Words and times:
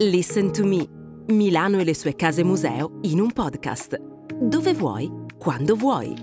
Listen 0.00 0.52
to 0.52 0.66
Me, 0.66 0.86
Milano 1.28 1.78
e 1.78 1.84
le 1.84 1.94
sue 1.94 2.14
case 2.14 2.44
museo 2.44 2.98
in 3.04 3.18
un 3.18 3.32
podcast. 3.32 3.96
Dove 4.34 4.74
vuoi, 4.74 5.10
quando 5.38 5.74
vuoi. 5.74 6.14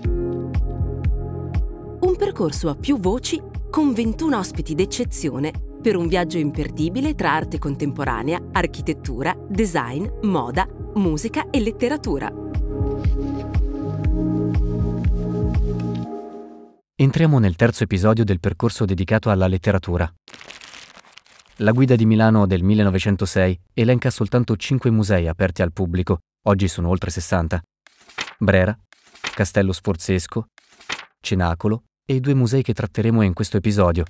Un 2.00 2.14
percorso 2.16 2.68
a 2.68 2.76
più 2.76 3.00
voci 3.00 3.42
con 3.70 3.92
21 3.92 4.38
ospiti 4.38 4.76
d'eccezione 4.76 5.50
per 5.82 5.96
un 5.96 6.06
viaggio 6.06 6.38
imperdibile 6.38 7.16
tra 7.16 7.32
arte 7.32 7.58
contemporanea, 7.58 8.40
architettura, 8.52 9.36
design, 9.48 10.06
moda, 10.22 10.68
musica 10.94 11.50
e 11.50 11.58
letteratura. 11.58 12.32
Entriamo 16.94 17.40
nel 17.40 17.56
terzo 17.56 17.82
episodio 17.82 18.22
del 18.22 18.38
percorso 18.38 18.84
dedicato 18.84 19.30
alla 19.30 19.48
letteratura. 19.48 20.08
La 21.58 21.70
guida 21.70 21.94
di 21.94 22.04
Milano 22.04 22.46
del 22.46 22.64
1906 22.64 23.60
elenca 23.74 24.10
soltanto 24.10 24.56
5 24.56 24.90
musei 24.90 25.28
aperti 25.28 25.62
al 25.62 25.72
pubblico, 25.72 26.18
oggi 26.48 26.66
sono 26.66 26.88
oltre 26.88 27.10
60. 27.10 27.62
Brera, 28.38 28.76
Castello 29.32 29.70
Sforzesco, 29.70 30.46
Cenacolo 31.20 31.84
e 32.04 32.16
i 32.16 32.20
due 32.20 32.34
musei 32.34 32.62
che 32.62 32.72
tratteremo 32.72 33.22
in 33.22 33.34
questo 33.34 33.58
episodio, 33.58 34.04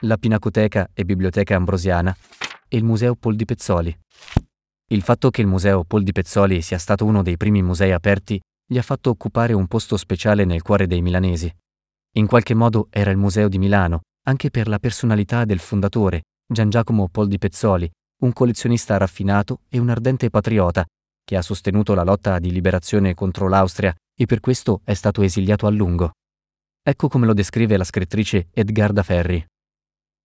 la 0.00 0.18
Pinacoteca 0.18 0.90
e 0.92 1.06
Biblioteca 1.06 1.56
Ambrosiana 1.56 2.14
e 2.68 2.76
il 2.76 2.84
Museo 2.84 3.14
Pol 3.14 3.34
di 3.34 3.46
Pezzoli. 3.46 3.98
Il 4.88 5.00
fatto 5.00 5.30
che 5.30 5.40
il 5.40 5.46
Museo 5.46 5.84
Pol 5.84 6.02
di 6.02 6.12
Pezzoli 6.12 6.60
sia 6.60 6.78
stato 6.78 7.06
uno 7.06 7.22
dei 7.22 7.38
primi 7.38 7.62
musei 7.62 7.92
aperti 7.92 8.38
gli 8.66 8.76
ha 8.76 8.82
fatto 8.82 9.08
occupare 9.08 9.54
un 9.54 9.66
posto 9.68 9.96
speciale 9.96 10.44
nel 10.44 10.60
cuore 10.60 10.86
dei 10.86 11.00
milanesi. 11.00 11.50
In 12.16 12.26
qualche 12.26 12.52
modo 12.52 12.88
era 12.90 13.10
il 13.10 13.16
Museo 13.16 13.48
di 13.48 13.56
Milano, 13.56 14.02
anche 14.26 14.50
per 14.50 14.68
la 14.68 14.78
personalità 14.78 15.46
del 15.46 15.60
fondatore, 15.60 16.24
Gian 16.52 16.68
Giacomo 16.68 17.06
Pol 17.06 17.28
di 17.28 17.38
Pezzoli, 17.38 17.88
un 18.22 18.32
collezionista 18.32 18.96
raffinato 18.96 19.60
e 19.68 19.78
un 19.78 19.88
ardente 19.88 20.30
patriota, 20.30 20.84
che 21.24 21.36
ha 21.36 21.42
sostenuto 21.42 21.94
la 21.94 22.02
lotta 22.02 22.40
di 22.40 22.50
liberazione 22.50 23.14
contro 23.14 23.46
l'Austria 23.46 23.94
e 24.12 24.26
per 24.26 24.40
questo 24.40 24.80
è 24.84 24.94
stato 24.94 25.22
esiliato 25.22 25.68
a 25.68 25.70
lungo. 25.70 26.10
Ecco 26.82 27.06
come 27.06 27.26
lo 27.26 27.34
descrive 27.34 27.76
la 27.76 27.84
scrittrice 27.84 28.48
Edgarda 28.52 29.04
Ferri. 29.04 29.44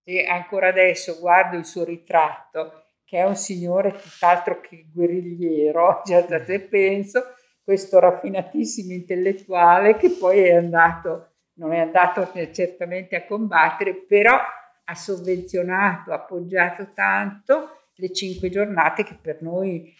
E 0.03 0.25
ancora 0.25 0.69
adesso 0.69 1.19
guardo 1.19 1.57
il 1.57 1.65
suo 1.65 1.83
ritratto, 1.83 2.85
che 3.03 3.19
è 3.19 3.23
un 3.23 3.35
signore 3.35 3.91
tutt'altro 3.91 4.61
che 4.61 4.87
guerrigliero, 4.91 6.01
già 6.05 6.21
da 6.21 6.43
te 6.43 6.59
penso, 6.59 7.21
questo 7.63 7.99
raffinatissimo 7.99 8.93
intellettuale 8.93 9.95
che 9.95 10.09
poi 10.09 10.39
è 10.39 10.55
andato, 10.55 11.33
non 11.59 11.71
è 11.71 11.81
andato 11.81 12.31
certamente 12.51 13.15
a 13.15 13.25
combattere, 13.27 13.93
però 13.93 14.39
ha 14.85 14.95
sovvenzionato, 14.95 16.11
appoggiato 16.11 16.91
tanto 16.93 17.89
le 17.95 18.11
cinque 18.11 18.49
giornate 18.49 19.03
che 19.03 19.17
per 19.21 19.41
noi 19.41 19.93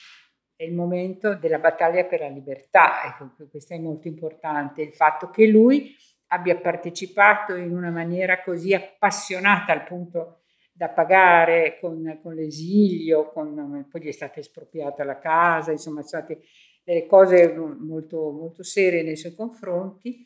è 0.56 0.64
il 0.64 0.74
momento 0.74 1.36
della 1.36 1.60
battaglia 1.60 2.06
per 2.06 2.22
la 2.22 2.30
libertà. 2.30 3.04
Ecco, 3.06 3.48
questo 3.50 3.74
è 3.74 3.80
molto 3.80 4.08
importante, 4.08 4.82
il 4.82 4.94
fatto 4.94 5.30
che 5.30 5.48
lui 5.48 5.96
abbia 6.28 6.58
partecipato 6.58 7.56
in 7.56 7.76
una 7.76 7.92
maniera 7.92 8.42
così 8.42 8.74
appassionata 8.74 9.72
al 9.72 9.84
punto 9.84 10.42
da 10.72 10.90
pagare 10.90 11.78
con, 11.80 12.20
con 12.22 12.34
l'esilio, 12.34 13.32
con, 13.32 13.88
poi 13.90 14.02
gli 14.02 14.08
è 14.08 14.12
stata 14.12 14.40
espropriata 14.40 15.04
la 15.04 15.20
casa, 15.20 15.72
insomma, 15.72 16.02
sono 16.02 16.24
state 16.24 16.42
delle 16.84 17.06
cose 17.06 17.54
molto, 17.56 18.32
molto 18.32 18.62
serie 18.64 19.02
nei 19.02 19.16
suoi 19.16 19.34
confronti 19.34 20.26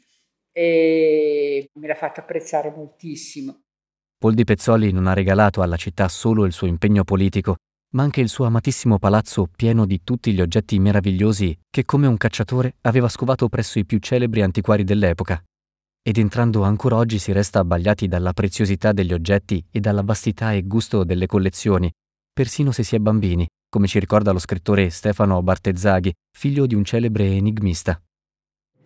e 0.51 1.69
me 1.73 1.87
l'ha 1.87 1.95
fatto 1.95 2.19
apprezzare 2.19 2.71
moltissimo. 2.71 3.65
Pol 4.21 4.33
di 4.33 4.43
Pezzoli 4.43 4.91
non 4.91 5.07
ha 5.07 5.13
regalato 5.13 5.61
alla 5.61 5.77
città 5.77 6.09
solo 6.09 6.43
il 6.43 6.51
suo 6.51 6.67
impegno 6.67 7.05
politico, 7.05 7.55
ma 7.93 8.03
anche 8.03 8.19
il 8.19 8.27
suo 8.27 8.43
amatissimo 8.43 8.99
palazzo 8.99 9.47
pieno 9.49 9.85
di 9.85 10.01
tutti 10.03 10.33
gli 10.33 10.41
oggetti 10.41 10.77
meravigliosi 10.77 11.57
che 11.69 11.85
come 11.85 12.05
un 12.05 12.17
cacciatore 12.17 12.75
aveva 12.81 13.07
scovato 13.07 13.47
presso 13.47 13.79
i 13.79 13.85
più 13.85 13.97
celebri 13.99 14.41
antiquari 14.41 14.83
dell'epoca. 14.83 15.41
Ed 16.01 16.17
entrando 16.17 16.63
ancora 16.63 16.97
oggi 16.97 17.17
si 17.17 17.31
resta 17.31 17.59
abbagliati 17.59 18.09
dalla 18.09 18.33
preziosità 18.33 18.91
degli 18.91 19.13
oggetti 19.13 19.65
e 19.71 19.79
dalla 19.79 20.03
vastità 20.03 20.51
e 20.51 20.63
gusto 20.63 21.05
delle 21.05 21.25
collezioni, 21.25 21.89
persino 22.33 22.73
se 22.73 22.83
si 22.83 22.97
è 22.97 22.99
bambini, 22.99 23.47
come 23.69 23.87
ci 23.87 23.99
ricorda 23.99 24.33
lo 24.33 24.39
scrittore 24.39 24.89
Stefano 24.89 25.41
Bartezzaghi, 25.41 26.13
figlio 26.37 26.65
di 26.65 26.75
un 26.75 26.83
celebre 26.83 27.23
enigmista. 27.23 27.97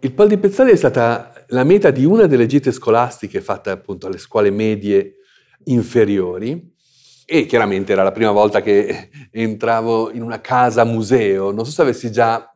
Il 0.01 0.13
Pol 0.13 0.27
di 0.27 0.37
Pezzoli 0.37 0.69
è 0.69 0.75
stata 0.75 1.45
la 1.47 1.63
meta 1.63 1.89
di 1.89 2.05
una 2.05 2.27
delle 2.27 2.45
gite 2.45 2.71
scolastiche 2.71 3.41
fatte 3.41 3.71
appunto 3.71 4.05
alle 4.05 4.19
scuole 4.19 4.51
medie 4.51 5.17
inferiori 5.65 6.71
e 7.25 7.45
chiaramente 7.45 7.93
era 7.93 8.03
la 8.03 8.11
prima 8.11 8.31
volta 8.31 8.61
che 8.61 9.09
entravo 9.31 10.11
in 10.11 10.21
una 10.21 10.41
casa 10.41 10.83
museo. 10.83 11.51
Non 11.51 11.65
so 11.65 11.71
se 11.71 11.81
avessi 11.81 12.11
già 12.11 12.47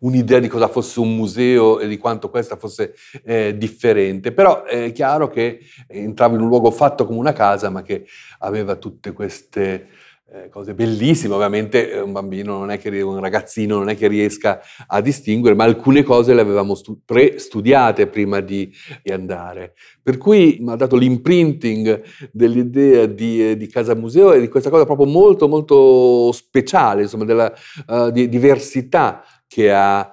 un'idea 0.00 0.38
di 0.38 0.48
cosa 0.48 0.68
fosse 0.68 1.00
un 1.00 1.14
museo 1.14 1.78
e 1.80 1.88
di 1.88 1.98
quanto 1.98 2.30
questa 2.30 2.56
fosse 2.56 2.94
eh, 3.24 3.56
differente, 3.56 4.32
però 4.32 4.64
è 4.64 4.92
chiaro 4.92 5.28
che 5.28 5.60
entravo 5.86 6.36
in 6.36 6.42
un 6.42 6.48
luogo 6.48 6.70
fatto 6.70 7.04
come 7.04 7.18
una 7.18 7.32
casa, 7.32 7.68
ma 7.70 7.82
che 7.82 8.06
aveva 8.38 8.76
tutte 8.76 9.12
queste 9.12 9.88
eh, 10.30 10.50
cose 10.50 10.74
bellissime, 10.74 11.32
ovviamente 11.32 11.90
eh, 11.90 12.00
un 12.00 12.12
bambino 12.12 12.58
non 12.58 12.70
è 12.70 12.78
che 12.78 13.00
un 13.00 13.18
ragazzino 13.18 13.78
non 13.78 13.88
è 13.88 13.96
che 13.96 14.08
riesca 14.08 14.60
a 14.86 15.00
distinguere, 15.00 15.54
ma 15.54 15.64
alcune 15.64 16.02
cose 16.02 16.34
le 16.34 16.42
avevamo 16.42 16.74
stu- 16.74 17.00
pre-studiate 17.02 18.08
prima 18.08 18.40
di, 18.40 18.70
di, 19.02 19.10
andare. 19.10 19.74
Per 20.02 20.18
cui 20.18 20.58
mi 20.60 20.72
ha 20.72 20.76
dato 20.76 20.96
l'imprinting 20.96 22.02
dell'idea 22.30 23.06
di, 23.06 23.56
di, 23.56 23.66
casa 23.68 23.94
museo 23.94 24.32
e 24.32 24.40
di 24.40 24.48
questa 24.48 24.68
cosa 24.68 24.84
proprio 24.84 25.06
molto 25.06 25.48
molto 25.48 26.30
speciale, 26.32 27.02
insomma, 27.02 27.24
della 27.24 27.50
uh, 27.86 28.10
di 28.10 28.28
diversità 28.28 29.24
che 29.46 29.72
ha 29.72 30.12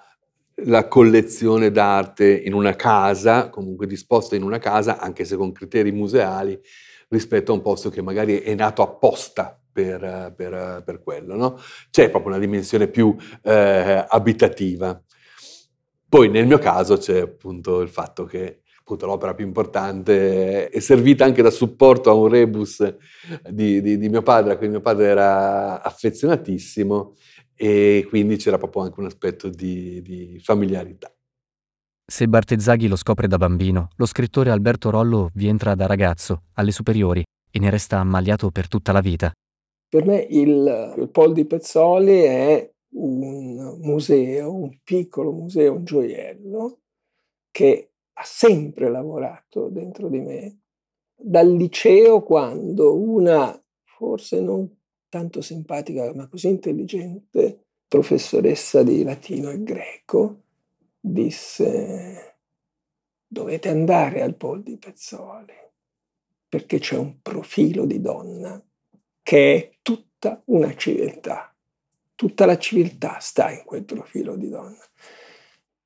la 0.63 0.87
collezione 0.87 1.71
d'arte 1.71 2.41
in 2.45 2.53
una 2.53 2.75
casa, 2.75 3.49
comunque 3.49 3.85
disposta 3.85 4.37
in 4.37 4.43
una 4.43 4.59
casa, 4.59 4.97
anche 4.97 5.25
se 5.25 5.35
con 5.35 5.51
criteri 5.51 5.91
museali, 5.91 6.57
rispetto 7.09 7.51
a 7.51 7.55
un 7.55 7.61
posto 7.61 7.89
che 7.89 8.01
magari 8.01 8.39
è 8.39 8.55
nato 8.55 8.81
apposta 8.81 9.59
per, 9.75 10.33
per, 10.33 10.83
per 10.85 11.01
quello. 11.03 11.35
No? 11.35 11.59
C'è 11.89 12.09
proprio 12.09 12.31
una 12.31 12.39
dimensione 12.39 12.87
più 12.87 13.13
eh, 13.43 14.05
abitativa. 14.07 15.03
Poi 16.07 16.29
nel 16.29 16.47
mio 16.47 16.59
caso 16.59 16.95
c'è 16.95 17.19
appunto 17.19 17.81
il 17.81 17.89
fatto 17.89 18.23
che 18.23 18.61
appunto, 18.79 19.05
l'opera 19.05 19.33
più 19.33 19.45
importante 19.45 20.69
è 20.69 20.79
servita 20.79 21.25
anche 21.25 21.41
da 21.41 21.49
supporto 21.49 22.09
a 22.09 22.13
un 22.13 22.29
rebus 22.29 22.95
di, 23.49 23.81
di, 23.81 23.97
di 23.97 24.07
mio 24.07 24.21
padre, 24.21 24.53
a 24.53 24.57
cui 24.57 24.69
mio 24.69 24.79
padre 24.79 25.07
era 25.07 25.83
affezionatissimo 25.83 27.15
e 27.53 28.05
quindi 28.07 28.37
c'era 28.37 28.57
proprio 28.57 28.83
anche 28.83 28.99
un 29.01 29.07
aspetto 29.07 29.49
di, 29.49 30.01
di 30.01 30.39
familiarità. 30.41 31.13
Se 32.07 32.27
Bartezzaghi 32.27 32.87
lo 32.87 32.95
scopre 32.95 33.27
da 33.27 33.37
bambino, 33.37 33.89
lo 33.97 34.05
scrittore 34.05 34.51
Alberto 34.51 34.89
Rollo 34.89 35.31
vi 35.33 35.47
entra 35.47 35.75
da 35.75 35.85
ragazzo, 35.85 36.43
alle 36.53 36.71
superiori, 36.71 37.23
e 37.51 37.59
ne 37.59 37.69
resta 37.69 37.97
ammaliato 37.97 38.51
per 38.51 38.67
tutta 38.67 38.91
la 38.93 39.01
vita. 39.01 39.31
Per 39.95 40.05
me 40.05 40.27
il, 40.29 40.93
il 40.97 41.09
Pol 41.09 41.31
di 41.31 41.45
Pezzoli 41.45 42.19
è 42.19 42.69
un 42.95 43.79
museo, 43.79 44.53
un 44.53 44.77
piccolo 44.83 45.31
museo, 45.31 45.75
un 45.75 45.85
gioiello 45.85 46.79
che 47.49 47.91
ha 48.11 48.23
sempre 48.25 48.89
lavorato 48.89 49.69
dentro 49.69 50.09
di 50.09 50.19
me. 50.19 50.59
Dal 51.15 51.49
liceo 51.49 52.23
quando 52.23 52.99
una, 52.99 53.57
forse 53.85 54.41
non 54.41 54.69
tanto 55.07 55.39
simpatica 55.39 56.13
ma 56.13 56.27
così 56.27 56.49
intelligente, 56.49 57.67
professoressa 57.87 58.83
di 58.83 59.01
latino 59.01 59.49
e 59.49 59.63
greco, 59.63 60.41
disse 60.99 62.39
dovete 63.25 63.69
andare 63.69 64.21
al 64.21 64.35
Pol 64.35 64.61
di 64.61 64.75
Pezzoli 64.75 65.53
perché 66.49 66.79
c'è 66.79 66.97
un 66.97 67.21
profilo 67.21 67.85
di 67.85 68.01
donna 68.01 68.61
che 69.23 69.55
è 69.55 69.74
tutta 70.25 70.41
una 70.45 70.73
civiltà. 70.75 71.53
Tutta 72.15 72.45
la 72.45 72.57
civiltà 72.57 73.19
sta 73.19 73.51
in 73.51 73.63
quel 73.63 73.83
profilo 73.83 74.35
di 74.35 74.49
donna. 74.49 74.83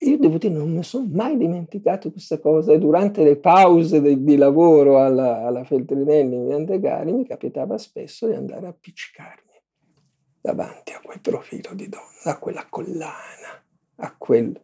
Io 0.01 0.17
devo 0.17 0.37
dire, 0.37 0.53
non 0.53 0.71
mi 0.71 0.83
sono 0.83 1.09
mai 1.11 1.35
dimenticato 1.35 2.09
questa 2.09 2.39
cosa 2.39 2.71
e 2.71 2.79
durante 2.79 3.23
le 3.23 3.35
pause 3.35 4.01
di, 4.01 4.23
di 4.23 4.37
lavoro 4.37 5.03
alla, 5.03 5.45
alla 5.45 5.65
Feltrinelli 5.65 6.35
in 6.35 6.47
Viandegari 6.47 7.11
mi 7.11 7.25
capitava 7.25 7.77
spesso 7.77 8.27
di 8.27 8.33
andare 8.33 8.67
a 8.67 8.69
appiccicarmi 8.69 9.61
davanti 10.39 10.93
a 10.93 11.01
quel 11.03 11.19
profilo 11.19 11.73
di 11.73 11.89
donna, 11.89 12.05
a 12.23 12.39
quella 12.39 12.65
collana, 12.69 13.61
a 13.95 14.15
quel 14.17 14.57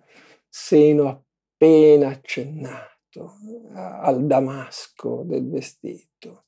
seno 0.48 1.10
appena 1.10 2.10
accennato, 2.10 3.34
al 3.74 4.26
damasco 4.26 5.24
del 5.26 5.50
vestito 5.50 6.45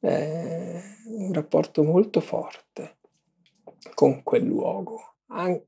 eh, 0.00 0.80
un 1.06 1.32
rapporto 1.32 1.82
molto 1.82 2.20
forte 2.20 2.98
con 3.94 4.22
quel 4.22 4.44
luogo, 4.44 5.16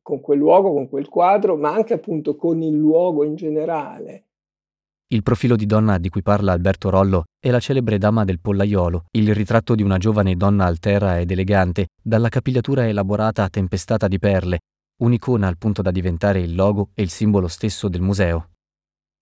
con 0.03 0.21
quel 0.21 0.39
luogo, 0.39 0.73
con 0.73 0.89
quel 0.89 1.09
quadro, 1.09 1.57
ma 1.57 1.73
anche 1.73 1.95
appunto 1.95 2.37
con 2.37 2.63
il 2.63 2.75
luogo 2.75 3.25
in 3.25 3.35
generale. 3.37 4.27
Il 5.13 5.23
profilo 5.23 5.57
di 5.57 5.67
donna 5.67 5.99
di 5.99 6.09
cui 6.09 6.23
parla 6.23 6.53
Alberto 6.53 6.89
Rollo 6.89 7.25
è 7.39 7.51
la 7.51 7.61
celebre 7.61 7.99
Dama 7.99 8.25
del 8.25 8.41
Pollaiolo, 8.41 9.05
il 9.11 9.35
ritratto 9.35 9.75
di 9.75 9.83
una 9.83 9.99
giovane 9.99 10.37
donna 10.37 10.65
altera 10.65 11.19
ed 11.21 11.31
elegante, 11.31 11.89
dalla 12.03 12.31
capigliatura 12.31 12.89
elaborata 12.89 13.45
a 13.45 13.51
tempestata 13.51 14.09
di 14.09 14.19
perle, 14.19 14.61
un'icona 15.03 15.49
al 15.49 15.59
punto 15.59 15.83
da 15.83 15.91
diventare 15.91 16.41
il 16.41 16.55
logo 16.55 16.91
e 16.95 17.03
il 17.03 17.11
simbolo 17.11 17.49
stesso 17.49 17.89
del 17.89 18.01
museo. 18.01 18.53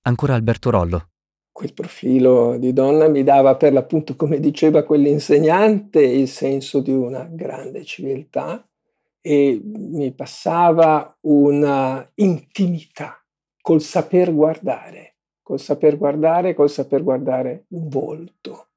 Ancora 0.03 0.35
Alberto 0.35 0.71
Rollo. 0.71 1.10
Quel 1.61 1.75
profilo 1.75 2.57
di 2.57 2.73
donna 2.73 3.07
mi 3.07 3.23
dava 3.23 3.55
per 3.55 3.75
l'appunto, 3.75 4.17
come 4.17 4.41
diceva 4.41 4.83
quell'insegnante, 4.83 6.01
il 6.01 6.27
senso 6.27 6.81
di 6.81 6.91
una 6.91 7.29
grande 7.31 7.85
civiltà 7.85 8.67
e 9.21 9.61
mi 9.63 10.11
passava 10.15 11.15
una 11.25 12.11
intimità 12.15 13.23
col 13.61 13.83
saper 13.83 14.33
guardare, 14.33 15.17
col 15.43 15.61
saper 15.61 15.99
guardare, 15.99 16.55
col 16.55 16.71
saper 16.71 17.03
guardare 17.03 17.67
un 17.73 17.89
volto. 17.91 18.69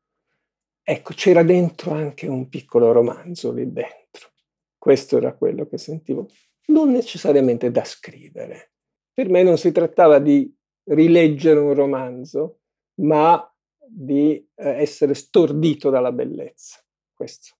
Ecco, 0.83 1.13
c'era 1.13 1.41
dentro 1.41 1.91
anche 1.91 2.27
un 2.27 2.49
piccolo 2.49 2.91
romanzo 2.91 3.53
lì 3.53 3.71
dentro. 3.71 4.31
Questo 4.77 5.15
era 5.15 5.31
quello 5.31 5.67
che 5.67 5.77
sentivo 5.77 6.27
non 6.65 6.91
necessariamente 6.91 7.71
da 7.71 7.85
scrivere. 7.85 8.73
Per 9.13 9.29
me 9.29 9.41
non 9.41 9.57
si 9.57 9.71
trattava 9.71 10.19
di 10.19 10.53
rileggere 10.89 11.61
un 11.61 11.73
romanzo, 11.73 12.57
ma 12.95 13.47
di 13.85 14.35
eh, 14.55 14.69
essere 14.69 15.13
stordito 15.13 15.89
dalla 15.89 16.11
bellezza. 16.11 16.79
Questo. 17.13 17.55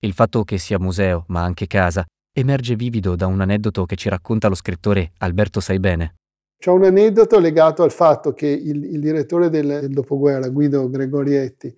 Il 0.00 0.12
fatto 0.12 0.44
che 0.44 0.58
sia 0.58 0.78
museo, 0.78 1.24
ma 1.28 1.42
anche 1.42 1.66
casa, 1.66 2.04
emerge 2.32 2.76
vivido 2.76 3.16
da 3.16 3.26
un 3.26 3.40
aneddoto 3.40 3.86
che 3.86 3.96
ci 3.96 4.08
racconta 4.08 4.48
lo 4.48 4.54
scrittore 4.54 5.12
Alberto 5.18 5.60
Saibene. 5.60 6.16
C'è 6.58 6.70
un 6.70 6.84
aneddoto 6.84 7.38
legato 7.38 7.82
al 7.82 7.92
fatto 7.92 8.32
che 8.32 8.46
il, 8.46 8.84
il 8.84 9.00
direttore 9.00 9.48
del, 9.48 9.66
del, 9.66 9.90
dopoguerra, 9.90 10.48
Guido 10.48 10.88
Gregorietti, 10.88 11.74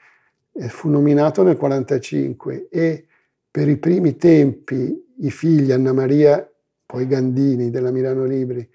eh, 0.52 0.68
fu 0.68 0.88
nominato 0.88 1.42
nel 1.42 1.56
1945 1.56 2.68
e 2.70 3.06
per 3.50 3.68
i 3.68 3.76
primi 3.76 4.16
tempi 4.16 5.14
i 5.20 5.30
figli 5.30 5.72
Anna 5.72 5.92
Maria 5.92 6.48
poi 6.86 7.06
Gandini 7.06 7.70
della 7.70 7.90
Milano 7.90 8.24
Libri 8.24 8.68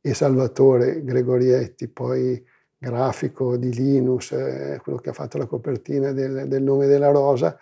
e 0.00 0.14
Salvatore 0.14 1.02
Gregorietti, 1.02 1.88
poi 1.88 2.42
grafico 2.86 3.56
di 3.56 3.72
Linus, 3.72 4.30
eh, 4.32 4.78
quello 4.82 4.98
che 4.98 5.10
ha 5.10 5.12
fatto 5.12 5.38
la 5.38 5.46
copertina 5.46 6.12
del, 6.12 6.46
del, 6.46 6.62
nome 6.62 6.86
della 6.86 7.10
rosa, 7.10 7.58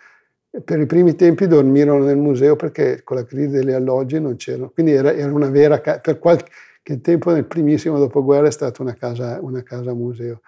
per 0.63 0.79
i 0.79 0.85
primi 0.85 1.15
tempi 1.15 1.47
dormirono 1.47 2.05
nel 2.05 2.17
museo 2.17 2.55
perché 2.55 3.03
con 3.03 3.17
la 3.17 3.25
crisi 3.25 3.49
degli 3.49 3.71
alloggi 3.71 4.19
non 4.19 4.35
c'erano. 4.35 4.69
Quindi 4.69 4.93
era, 4.93 5.13
era 5.13 5.33
una 5.33 5.49
vera 5.49 5.81
casa, 5.81 5.99
per 5.99 6.19
qualche 6.19 7.01
tempo 7.01 7.31
nel 7.31 7.45
primissimo 7.45 7.97
dopoguerra 7.97 8.47
è 8.47 8.51
stata 8.51 8.81
una 8.81 8.93
casa, 8.93 9.39
una 9.41 9.63
casa 9.63 9.93
museo. 9.93 10.41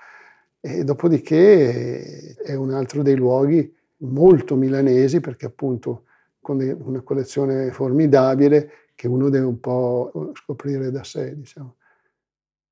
E 0.59 0.83
dopodiché 0.83 2.35
è 2.35 2.53
un 2.53 2.71
altro 2.71 3.01
dei 3.01 3.15
luoghi 3.15 3.73
molto 3.97 4.55
milanesi 4.55 5.19
perché 5.19 5.47
appunto 5.47 6.03
con 6.39 6.59
una 6.83 7.01
collezione 7.01 7.71
formidabile 7.71 8.71
che 8.95 9.07
uno 9.07 9.29
deve 9.29 9.45
un 9.45 9.59
po' 9.59 10.31
scoprire 10.35 10.91
da 10.91 11.03
sé, 11.03 11.35
diciamo. 11.35 11.75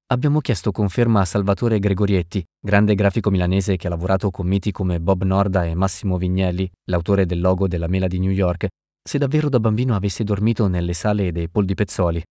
Abbiamo 0.10 0.40
chiesto 0.40 0.72
conferma 0.72 1.22
a 1.22 1.26
Salvatore 1.26 1.80
Gregorietti, 1.80 2.46
grande 2.60 2.94
grafico 2.94 3.32
milanese 3.32 3.76
che 3.76 3.88
ha 3.88 3.90
lavorato 3.90 4.30
con 4.30 4.46
miti 4.46 4.72
come 4.72 5.00
Bob 5.00 5.24
Norda 5.24 5.66
e 5.66 5.74
Massimo 5.74 6.20
Vignelli, 6.20 6.70
l'autore 6.92 7.26
del 7.26 7.42
logo 7.42 7.68
della 7.68 7.88
mela 7.88 8.06
di 8.06 8.20
New 8.20 8.30
York, 8.30 8.68
se 9.02 9.18
davvero 9.18 9.50
da 9.50 9.60
bambino 9.60 9.96
avesse 9.96 10.24
dormito 10.24 10.68
nelle 10.68 10.94
sale 10.94 11.32
dei 11.32 11.50
Pol 11.50 11.66
di 11.66 11.74
Pezzoli. 11.74 12.22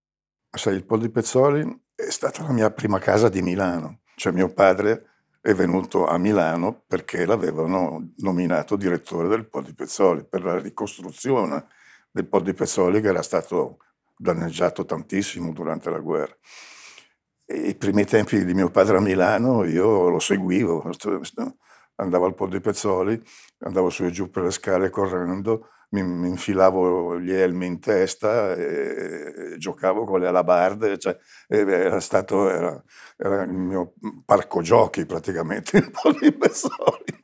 Sai, 0.56 0.76
il 0.76 0.85
Pol 0.85 1.00
di 1.00 1.11
Pezzoli 1.11 1.82
è 1.97 2.11
stata 2.11 2.44
la 2.44 2.53
mia 2.53 2.71
prima 2.71 3.00
casa 3.00 3.29
di 3.29 3.43
Milano. 3.43 4.03
Cioè 4.15 4.32
mio 4.32 4.53
padre 4.53 5.06
è 5.41 5.53
venuto 5.53 6.06
a 6.06 6.17
Milano 6.17 6.85
perché 6.87 7.27
l'avevano 7.27 8.12
nominato 8.19 8.77
direttore 8.77 9.27
del 9.27 9.49
Pol 9.49 9.65
di 9.65 9.75
Pezzoli 9.75 10.25
per 10.25 10.44
la 10.44 10.61
ricostruzione 10.61 11.67
del 12.09 12.29
Po 12.29 12.38
di 12.38 12.55
Pezzoli 12.55 13.00
che 13.00 13.09
era 13.09 13.23
stato 13.23 13.79
danneggiato 14.17 14.85
tantissimo 14.85 15.53
durante 15.53 15.91
la 15.91 15.99
guerra. 15.99 16.37
I 17.55 17.75
primi 17.77 18.05
tempi 18.05 18.45
di 18.45 18.55
mio 18.55 18.71
padre 18.71 18.97
a 18.97 19.01
Milano 19.01 19.65
io 19.65 20.09
lo 20.09 20.19
seguivo, 20.19 20.85
andavo 21.97 22.25
al 22.27 22.35
Po 22.35 22.47
di 22.47 22.61
Pezzoli, 22.61 23.21
andavo 23.61 23.91
su 23.91 24.05
e 24.05 24.11
giù 24.11 24.31
per 24.31 24.45
le 24.45 24.51
scale 24.51 24.91
correndo, 24.91 25.69
mi, 25.91 26.03
mi 26.03 26.29
infilavo 26.29 27.19
gli 27.21 27.33
elmi 27.33 27.67
in 27.67 27.81
testa 27.81 28.55
e, 28.55 29.53
e 29.53 29.59
giocavo 29.59 30.05
con 30.05 30.21
le 30.21 30.27
alabarde, 30.29 30.99
cioè, 30.99 31.17
era 31.47 32.01
stato 32.01 32.49
era, 32.51 32.83
era 33.17 33.43
il 33.43 33.53
mio 33.53 33.95
parco 34.25 34.61
giochi 34.61 35.06
praticamente 35.06 35.79
il 35.79 35.91
Po 35.91 36.12
di 36.12 36.33
Pezzoli. 36.33 37.23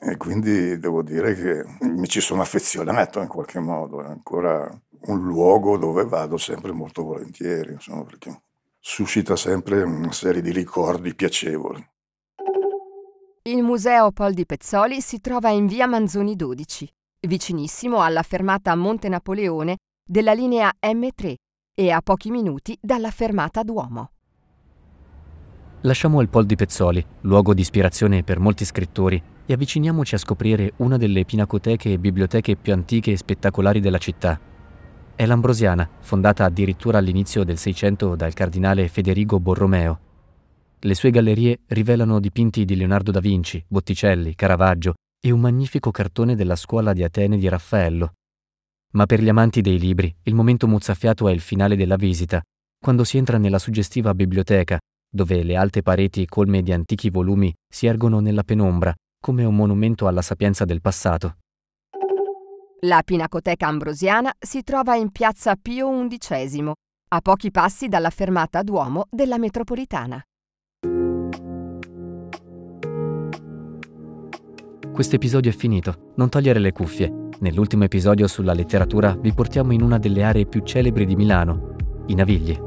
E 0.00 0.16
quindi 0.16 0.78
devo 0.78 1.02
dire 1.02 1.34
che 1.34 1.64
mi 1.86 2.08
ci 2.08 2.20
sono 2.20 2.42
affezionato 2.42 3.20
in 3.20 3.28
qualche 3.28 3.60
modo, 3.60 4.02
è 4.02 4.06
ancora 4.06 4.68
un 5.06 5.22
luogo 5.24 5.76
dove 5.78 6.04
vado 6.04 6.36
sempre 6.36 6.72
molto 6.72 7.04
volentieri, 7.04 7.72
insomma, 7.72 8.04
perché 8.04 8.42
suscita 8.86 9.34
sempre 9.34 9.82
una 9.82 10.12
serie 10.12 10.42
di 10.42 10.52
ricordi 10.52 11.14
piacevoli. 11.14 11.82
Il 13.44 13.62
Museo 13.62 14.12
Pol 14.12 14.34
di 14.34 14.44
Pezzoli 14.44 15.00
si 15.00 15.22
trova 15.22 15.48
in 15.48 15.66
via 15.66 15.86
Manzoni 15.86 16.36
12, 16.36 16.86
vicinissimo 17.26 18.02
alla 18.02 18.22
fermata 18.22 18.74
Monte 18.74 19.08
Napoleone 19.08 19.78
della 20.06 20.34
linea 20.34 20.70
M3 20.86 21.34
e 21.74 21.90
a 21.90 22.02
pochi 22.02 22.30
minuti 22.30 22.76
dalla 22.78 23.10
fermata 23.10 23.62
Duomo. 23.62 24.10
Lasciamo 25.80 26.20
il 26.20 26.28
Pol 26.28 26.44
di 26.44 26.54
Pezzoli, 26.54 27.04
luogo 27.22 27.54
di 27.54 27.62
ispirazione 27.62 28.22
per 28.22 28.38
molti 28.38 28.66
scrittori, 28.66 29.20
e 29.46 29.52
avviciniamoci 29.54 30.14
a 30.14 30.18
scoprire 30.18 30.74
una 30.76 30.98
delle 30.98 31.24
pinacoteche 31.24 31.92
e 31.92 31.98
biblioteche 31.98 32.56
più 32.56 32.74
antiche 32.74 33.12
e 33.12 33.16
spettacolari 33.16 33.80
della 33.80 33.98
città. 33.98 34.38
È 35.16 35.24
l'Ambrosiana, 35.26 35.88
fondata 36.00 36.44
addirittura 36.44 36.98
all'inizio 36.98 37.44
del 37.44 37.56
Seicento 37.56 38.16
dal 38.16 38.32
cardinale 38.32 38.88
Federigo 38.88 39.38
Borromeo. 39.38 40.00
Le 40.80 40.94
sue 40.94 41.10
gallerie 41.12 41.60
rivelano 41.68 42.18
dipinti 42.18 42.64
di 42.64 42.74
Leonardo 42.74 43.12
da 43.12 43.20
Vinci, 43.20 43.64
Botticelli, 43.64 44.34
Caravaggio 44.34 44.94
e 45.24 45.30
un 45.30 45.38
magnifico 45.38 45.92
cartone 45.92 46.34
della 46.34 46.56
scuola 46.56 46.92
di 46.92 47.04
Atene 47.04 47.38
di 47.38 47.48
Raffaello. 47.48 48.14
Ma 48.94 49.06
per 49.06 49.22
gli 49.22 49.28
amanti 49.28 49.60
dei 49.60 49.78
libri, 49.78 50.12
il 50.24 50.34
momento 50.34 50.66
mozzafiato 50.66 51.28
è 51.28 51.32
il 51.32 51.40
finale 51.40 51.76
della 51.76 51.96
visita, 51.96 52.42
quando 52.82 53.04
si 53.04 53.16
entra 53.16 53.38
nella 53.38 53.60
suggestiva 53.60 54.14
biblioteca, 54.14 54.80
dove 55.08 55.44
le 55.44 55.54
alte 55.54 55.82
pareti 55.82 56.26
colme 56.26 56.60
di 56.60 56.72
antichi 56.72 57.08
volumi 57.08 57.54
si 57.72 57.86
ergono 57.86 58.18
nella 58.18 58.42
penombra, 58.42 58.92
come 59.20 59.44
un 59.44 59.54
monumento 59.54 60.08
alla 60.08 60.22
sapienza 60.22 60.64
del 60.64 60.80
passato. 60.80 61.36
La 62.80 63.02
Pinacoteca 63.02 63.66
Ambrosiana 63.66 64.34
si 64.38 64.62
trova 64.62 64.94
in 64.96 65.10
piazza 65.10 65.56
Pio 65.56 66.06
XI, 66.06 66.72
a 67.08 67.20
pochi 67.22 67.50
passi 67.50 67.88
dalla 67.88 68.10
fermata 68.10 68.62
Duomo 68.62 69.06
della 69.10 69.38
metropolitana. 69.38 70.22
Questo 74.92 75.16
episodio 75.16 75.50
è 75.50 75.54
finito, 75.54 76.12
non 76.16 76.28
togliere 76.28 76.58
le 76.58 76.72
cuffie. 76.72 77.28
Nell'ultimo 77.38 77.84
episodio 77.84 78.26
sulla 78.26 78.52
letteratura 78.52 79.16
vi 79.18 79.32
portiamo 79.32 79.72
in 79.72 79.80
una 79.80 79.98
delle 79.98 80.22
aree 80.22 80.46
più 80.46 80.60
celebri 80.62 81.06
di 81.06 81.16
Milano, 81.16 81.76
i 82.06 82.14
Navigli. 82.14 82.60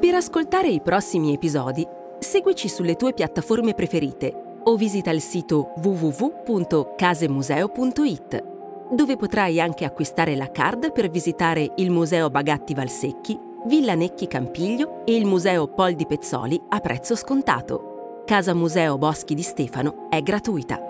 Per 0.00 0.14
ascoltare 0.14 0.68
i 0.68 0.80
prossimi 0.82 1.32
episodi, 1.32 1.86
seguici 2.18 2.68
sulle 2.68 2.96
tue 2.96 3.14
piattaforme 3.14 3.74
preferite 3.74 4.48
o 4.64 4.76
visita 4.76 5.10
il 5.10 5.20
sito 5.20 5.72
www.casemuseo.it, 5.82 8.44
dove 8.92 9.16
potrai 9.16 9.60
anche 9.60 9.84
acquistare 9.84 10.34
la 10.36 10.50
card 10.50 10.92
per 10.92 11.10
visitare 11.10 11.72
il 11.76 11.90
Museo 11.90 12.30
Bagatti 12.30 12.72
Valsecchi, 12.74 13.38
Villa 13.66 13.94
Necchi 13.94 14.26
Campiglio 14.26 15.04
e 15.04 15.14
il 15.14 15.26
Museo 15.26 15.68
Pol 15.68 15.94
di 15.94 16.06
Pezzoli 16.06 16.58
a 16.68 16.80
prezzo 16.80 17.14
scontato. 17.14 18.22
Casa 18.24 18.54
Museo 18.54 18.98
Boschi 18.98 19.34
di 19.34 19.42
Stefano 19.42 20.08
è 20.08 20.22
gratuita. 20.22 20.89